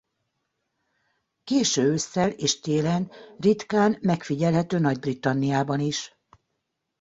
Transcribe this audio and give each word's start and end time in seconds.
Késő 1.43 1.83
ősszel 1.83 2.29
és 2.29 2.59
télen 2.59 3.11
ritkán 3.39 3.97
megfigyelhető 4.01 4.79
Nagy-Britanniában 4.79 5.79
is. 5.79 6.17